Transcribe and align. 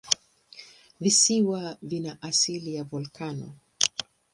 Visiwa 0.99 1.77
vina 1.81 2.21
asili 2.21 2.75
ya 2.75 2.83
volikano. 2.83 3.53